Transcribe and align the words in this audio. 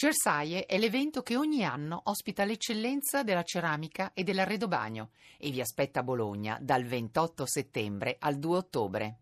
Cersaie 0.00 0.64
è 0.64 0.78
l'evento 0.78 1.20
che 1.20 1.36
ogni 1.36 1.62
anno 1.62 2.00
ospita 2.04 2.46
l'eccellenza 2.46 3.22
della 3.22 3.42
ceramica 3.42 4.12
e 4.14 4.24
dell'arredobagno 4.24 5.10
e 5.36 5.50
vi 5.50 5.60
aspetta 5.60 6.00
a 6.00 6.02
Bologna 6.02 6.56
dal 6.58 6.84
28 6.84 7.44
settembre 7.44 8.16
al 8.18 8.38
2 8.38 8.56
ottobre. 8.56 9.18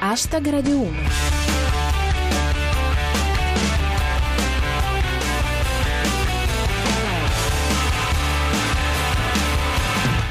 Hashtag 0.00 0.50
Radio 0.50 0.80
1 0.80 1.55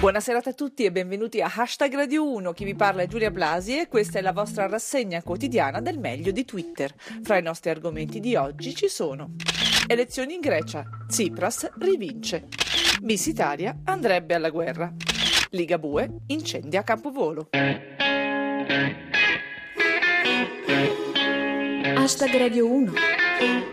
Buonasera 0.06 0.40
a 0.46 0.54
tutti 0.54 0.84
e 0.84 0.92
benvenuti 0.92 1.42
a 1.42 1.52
Hashtag 1.52 1.96
Radio 1.96 2.32
1. 2.32 2.54
Chi 2.54 2.64
vi 2.64 2.76
parla 2.76 3.02
è 3.02 3.08
Giulia 3.08 3.32
Blasi 3.32 3.80
e 3.80 3.88
questa 3.88 4.20
è 4.20 4.22
la 4.22 4.34
vostra 4.34 4.68
rassegna 4.68 5.24
quotidiana 5.24 5.82
del 5.82 5.98
meglio 5.98 6.30
di 6.30 6.46
Twitter. 6.46 6.94
Fra 7.24 7.40
i 7.40 7.42
nostri 7.42 7.72
argomenti 7.72 8.20
di 8.20 8.36
oggi 8.36 8.76
ci 8.76 8.88
sono 8.88 9.32
Elezioni 9.88 10.36
in 10.36 10.42
Grecia, 10.42 10.86
Tsipras 11.08 11.72
rivince, 11.80 12.50
Miss 13.02 13.26
Italia 13.26 13.80
andrebbe 13.86 14.36
alla 14.36 14.52
guerra, 14.52 14.94
Liga 15.50 15.80
Bue 15.80 16.08
incendia 16.28 16.84
Campovolo. 16.84 17.50
Hashtag 21.96 22.38
Radio 22.38 22.72
1 22.72 23.25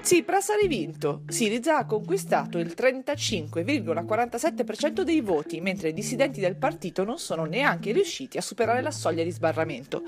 Tsipras 0.03 0.51
ha 0.51 0.57
rivinto. 0.61 1.23
Siriza 1.29 1.79
ha 1.79 1.87
conquistato 1.87 2.59
il 2.59 2.75
35,47% 2.77 5.03
dei 5.03 5.21
voti, 5.21 5.61
mentre 5.61 5.91
i 5.91 5.93
dissidenti 5.93 6.41
del 6.41 6.57
partito 6.57 7.05
non 7.05 7.19
sono 7.19 7.45
neanche 7.45 7.93
riusciti 7.93 8.37
a 8.37 8.43
superare 8.43 8.83
la 8.83 8.91
soglia 8.91 9.23
di 9.23 9.31
sbarramento. 9.31 10.03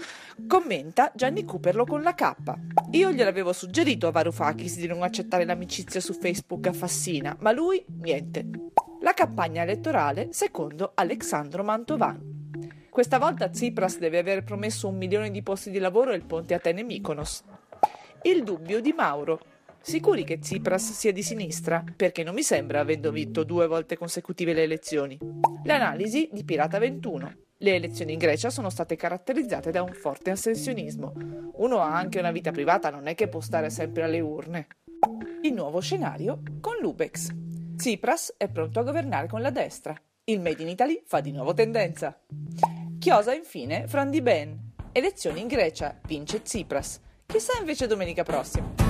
Commenta 0.48 1.12
Gianni 1.14 1.44
Cooperlo 1.44 1.84
con 1.84 2.02
la 2.02 2.14
K. 2.14 2.32
Io 2.90 3.12
gliel'avevo 3.12 3.52
suggerito 3.52 4.08
a 4.08 4.10
Varoufakis 4.10 4.78
di 4.78 4.88
non 4.88 5.04
accettare 5.04 5.44
l'amicizia 5.44 6.00
su 6.00 6.12
Facebook 6.12 6.66
a 6.66 6.72
Fassina, 6.72 7.36
ma 7.38 7.52
lui 7.52 7.84
niente. 8.02 8.44
La 9.02 9.14
campagna 9.14 9.62
elettorale 9.62 10.30
secondo 10.32 10.90
Alexandro 10.94 11.62
Mantovan. 11.62 12.32
Questa 12.90 13.18
volta 13.18 13.48
Tsipras 13.48 13.98
deve 13.98 14.18
aver 14.18 14.42
promesso 14.42 14.88
un 14.88 14.96
milione 14.96 15.30
di 15.30 15.42
posti 15.42 15.70
di 15.70 15.78
lavoro 15.78 16.10
e 16.10 16.16
il 16.16 16.24
ponte 16.24 16.54
Atene-Mykonos. 16.54 17.44
Il 18.22 18.42
dubbio 18.42 18.80
di 18.80 18.92
Mauro. 18.92 19.52
Sicuri 19.84 20.24
che 20.24 20.38
Tsipras 20.38 20.92
sia 20.92 21.12
di 21.12 21.22
sinistra? 21.22 21.84
Perché 21.94 22.22
non 22.22 22.32
mi 22.32 22.42
sembra 22.42 22.80
avendo 22.80 23.12
vinto 23.12 23.44
due 23.44 23.66
volte 23.66 23.98
consecutive 23.98 24.54
le 24.54 24.62
elezioni. 24.62 25.18
L'analisi 25.64 26.30
di 26.32 26.42
Pirata 26.42 26.78
21. 26.78 27.32
Le 27.58 27.74
elezioni 27.74 28.14
in 28.14 28.18
Grecia 28.18 28.48
sono 28.48 28.70
state 28.70 28.96
caratterizzate 28.96 29.70
da 29.70 29.82
un 29.82 29.92
forte 29.92 30.30
astensionismo. 30.30 31.12
Uno 31.56 31.80
ha 31.80 31.94
anche 31.94 32.18
una 32.18 32.30
vita 32.30 32.50
privata, 32.50 32.88
non 32.88 33.08
è 33.08 33.14
che 33.14 33.28
può 33.28 33.40
stare 33.40 33.68
sempre 33.68 34.04
alle 34.04 34.20
urne. 34.20 34.68
Il 35.42 35.52
nuovo 35.52 35.80
scenario 35.80 36.40
con 36.62 36.76
l'Ubex. 36.80 37.28
Tsipras 37.76 38.36
è 38.38 38.48
pronto 38.48 38.80
a 38.80 38.84
governare 38.84 39.28
con 39.28 39.42
la 39.42 39.50
destra. 39.50 39.94
Il 40.24 40.40
Made 40.40 40.62
in 40.62 40.70
Italy 40.70 41.02
fa 41.04 41.20
di 41.20 41.30
nuovo 41.30 41.52
tendenza. 41.52 42.18
Chiosa 42.98 43.34
infine 43.34 43.86
Frandi 43.86 44.22
Ben. 44.22 44.72
Elezioni 44.92 45.42
in 45.42 45.46
Grecia, 45.46 46.00
vince 46.06 46.40
Tsipras. 46.40 47.02
Chissà 47.26 47.58
invece 47.58 47.86
domenica 47.86 48.22
prossima. 48.22 48.83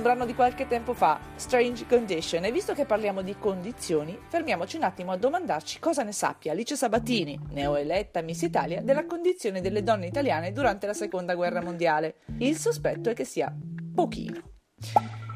Un 0.00 0.06
brano 0.06 0.24
di 0.24 0.34
qualche 0.34 0.66
tempo 0.66 0.94
fa, 0.94 1.20
Strange 1.36 1.86
Condition. 1.86 2.44
E 2.44 2.52
visto 2.52 2.72
che 2.72 2.86
parliamo 2.86 3.20
di 3.20 3.36
condizioni, 3.38 4.18
fermiamoci 4.28 4.76
un 4.78 4.84
attimo 4.84 5.12
a 5.12 5.18
domandarci 5.18 5.78
cosa 5.78 6.02
ne 6.02 6.12
sappia 6.12 6.52
Alice 6.52 6.74
Sabatini, 6.74 7.38
neoeletta 7.50 8.22
Miss 8.22 8.40
Italia, 8.40 8.80
della 8.80 9.04
condizione 9.04 9.60
delle 9.60 9.82
donne 9.82 10.06
italiane 10.06 10.52
durante 10.52 10.86
la 10.86 10.94
seconda 10.94 11.34
guerra 11.34 11.60
mondiale. 11.60 12.16
Il 12.38 12.56
sospetto 12.56 13.10
è 13.10 13.14
che 13.14 13.24
sia 13.24 13.54
pochino. 13.94 14.40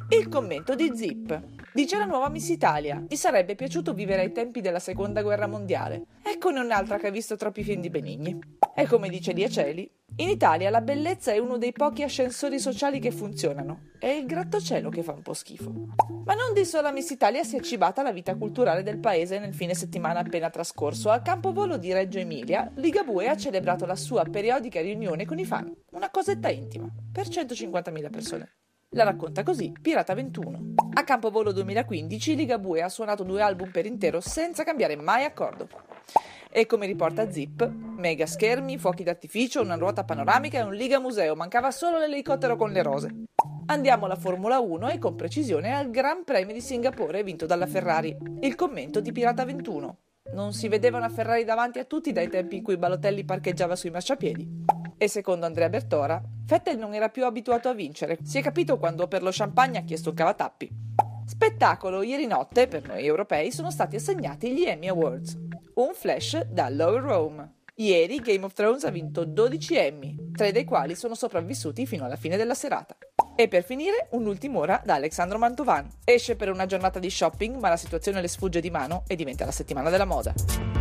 Il 0.08 0.28
commento 0.28 0.74
di 0.74 0.90
Zip. 0.94 1.42
Dice 1.74 1.98
la 1.98 2.06
nuova 2.06 2.30
Miss 2.30 2.48
Italia, 2.48 3.04
gli 3.06 3.16
sarebbe 3.16 3.56
piaciuto 3.56 3.92
vivere 3.92 4.22
ai 4.22 4.32
tempi 4.32 4.62
della 4.62 4.78
seconda 4.78 5.20
guerra 5.20 5.46
mondiale. 5.46 6.04
Eccone 6.22 6.60
un'altra 6.60 6.96
che 6.96 7.08
ha 7.08 7.10
visto 7.10 7.36
troppi 7.36 7.62
film 7.62 7.82
di 7.82 7.90
Benigni. 7.90 8.38
E 8.76 8.88
come 8.88 9.08
dice 9.08 9.32
Diaceli, 9.32 9.88
in 10.16 10.28
Italia 10.28 10.68
la 10.68 10.80
bellezza 10.80 11.30
è 11.30 11.38
uno 11.38 11.58
dei 11.58 11.70
pochi 11.70 12.02
ascensori 12.02 12.58
sociali 12.58 12.98
che 12.98 13.12
funzionano. 13.12 13.90
È 14.00 14.08
il 14.08 14.26
grattacielo 14.26 14.90
che 14.90 15.04
fa 15.04 15.12
un 15.12 15.22
po' 15.22 15.32
schifo. 15.32 15.72
Ma 16.24 16.34
non 16.34 16.52
di 16.52 16.64
sola 16.64 16.90
Miss 16.90 17.10
Italia 17.10 17.44
si 17.44 17.56
è 17.56 17.60
cibata 17.60 18.02
la 18.02 18.10
vita 18.10 18.34
culturale 18.34 18.82
del 18.82 18.98
paese 18.98 19.38
nel 19.38 19.54
fine 19.54 19.74
settimana 19.74 20.18
appena 20.18 20.50
trascorso. 20.50 21.10
Al 21.10 21.22
campovolo 21.22 21.76
di 21.76 21.92
Reggio 21.92 22.18
Emilia, 22.18 22.68
Ligabue 22.74 23.28
ha 23.28 23.36
celebrato 23.36 23.86
la 23.86 23.94
sua 23.94 24.24
periodica 24.24 24.80
riunione 24.80 25.24
con 25.24 25.38
i 25.38 25.44
fan. 25.44 25.72
Una 25.92 26.10
cosetta 26.10 26.50
intima, 26.50 26.88
per 27.12 27.28
150.000 27.28 28.10
persone. 28.10 28.54
La 28.90 29.04
racconta 29.04 29.44
così 29.44 29.72
Pirata 29.80 30.14
21. 30.14 30.74
A 30.94 31.04
Campovolo 31.04 31.52
2015 31.52 32.34
Ligabue 32.34 32.82
ha 32.82 32.88
suonato 32.88 33.22
due 33.22 33.40
album 33.40 33.70
per 33.70 33.86
intero 33.86 34.20
senza 34.20 34.64
cambiare 34.64 34.96
mai 34.96 35.24
accordo. 35.24 35.68
E 36.56 36.66
come 36.66 36.86
riporta 36.86 37.32
Zip, 37.32 37.68
mega 37.96 38.26
schermi, 38.26 38.78
fuochi 38.78 39.02
d'artificio, 39.02 39.60
una 39.60 39.74
ruota 39.74 40.04
panoramica 40.04 40.60
e 40.60 40.62
un 40.62 40.72
Liga 40.72 41.00
Museo, 41.00 41.34
mancava 41.34 41.72
solo 41.72 41.98
l'elicottero 41.98 42.54
con 42.54 42.70
le 42.70 42.80
rose. 42.80 43.24
Andiamo 43.66 44.04
alla 44.04 44.14
Formula 44.14 44.60
1 44.60 44.90
e 44.90 44.98
con 44.98 45.16
precisione 45.16 45.74
al 45.74 45.90
Gran 45.90 46.22
Premio 46.22 46.54
di 46.54 46.60
Singapore 46.60 47.24
vinto 47.24 47.46
dalla 47.46 47.66
Ferrari. 47.66 48.16
Il 48.42 48.54
commento 48.54 49.00
di 49.00 49.10
Pirata 49.10 49.44
21. 49.44 49.96
Non 50.32 50.52
si 50.52 50.68
vedeva 50.68 50.98
una 50.98 51.08
Ferrari 51.08 51.42
davanti 51.42 51.80
a 51.80 51.86
tutti 51.86 52.12
dai 52.12 52.28
tempi 52.28 52.58
in 52.58 52.62
cui 52.62 52.76
Balotelli 52.76 53.24
parcheggiava 53.24 53.74
sui 53.74 53.90
marciapiedi. 53.90 54.48
E 54.96 55.08
secondo 55.08 55.46
Andrea 55.46 55.68
Bertora, 55.68 56.22
Vettel 56.46 56.78
non 56.78 56.94
era 56.94 57.08
più 57.08 57.24
abituato 57.24 57.68
a 57.68 57.74
vincere. 57.74 58.18
Si 58.22 58.38
è 58.38 58.42
capito 58.42 58.78
quando 58.78 59.08
per 59.08 59.24
lo 59.24 59.30
champagne 59.32 59.78
ha 59.78 59.82
chiesto 59.82 60.10
un 60.10 60.14
cavatappi. 60.14 60.70
Spettacolo, 61.26 62.02
ieri 62.02 62.26
notte, 62.26 62.68
per 62.68 62.86
noi 62.86 63.04
europei, 63.04 63.50
sono 63.50 63.72
stati 63.72 63.96
assegnati 63.96 64.52
gli 64.52 64.62
Emmy 64.62 64.86
Awards. 64.86 65.36
Un 65.76 65.92
flash 65.92 66.40
da 66.44 66.68
Lower 66.68 67.02
Rome. 67.02 67.52
Ieri 67.76 68.20
Game 68.20 68.44
of 68.44 68.52
Thrones 68.52 68.84
ha 68.84 68.90
vinto 68.90 69.24
12 69.24 69.76
Emmy, 69.76 70.30
tre 70.32 70.52
dei 70.52 70.62
quali 70.64 70.94
sono 70.94 71.16
sopravvissuti 71.16 71.84
fino 71.84 72.04
alla 72.04 72.14
fine 72.14 72.36
della 72.36 72.54
serata. 72.54 72.96
E 73.34 73.48
per 73.48 73.64
finire, 73.64 74.06
un'ultima 74.12 74.58
ora 74.58 74.80
da 74.84 74.94
Alexandro 74.94 75.36
Mantovan. 75.36 75.88
Esce 76.04 76.36
per 76.36 76.50
una 76.50 76.66
giornata 76.66 77.00
di 77.00 77.10
shopping, 77.10 77.56
ma 77.56 77.70
la 77.70 77.76
situazione 77.76 78.20
le 78.20 78.28
sfugge 78.28 78.60
di 78.60 78.70
mano 78.70 79.02
e 79.08 79.16
diventa 79.16 79.44
la 79.44 79.50
settimana 79.50 79.90
della 79.90 80.04
moda. 80.04 80.73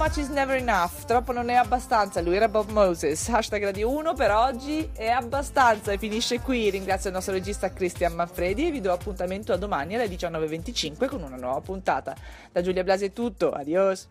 much 0.00 0.16
is 0.16 0.28
never 0.28 0.56
enough. 0.56 1.04
Troppo 1.04 1.30
non 1.30 1.50
è 1.50 1.54
abbastanza. 1.54 2.22
Lui 2.22 2.34
era 2.34 2.48
Bob 2.48 2.70
Moses. 2.70 3.28
Hashtag 3.28 3.68
di 3.68 3.82
1 3.82 4.14
per 4.14 4.30
oggi 4.30 4.88
è 4.94 5.08
abbastanza 5.08 5.92
e 5.92 5.98
finisce 5.98 6.40
qui. 6.40 6.70
Ringrazio 6.70 7.10
il 7.10 7.14
nostro 7.14 7.34
regista 7.34 7.70
Cristian 7.70 8.14
Manfredi 8.14 8.68
e 8.68 8.70
vi 8.70 8.80
do 8.80 8.92
appuntamento 8.92 9.52
a 9.52 9.58
domani 9.58 9.96
alle 9.96 10.06
19.25 10.06 11.06
con 11.06 11.22
una 11.22 11.36
nuova 11.36 11.60
puntata. 11.60 12.16
Da 12.50 12.62
Giulia 12.62 12.82
Blasi 12.82 13.04
è 13.04 13.12
tutto. 13.12 13.52
Adios. 13.52 14.08